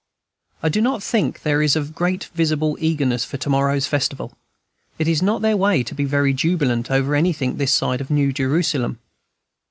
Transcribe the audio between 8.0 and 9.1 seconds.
of the New Jerusalem.